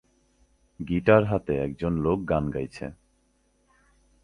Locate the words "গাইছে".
2.51-2.85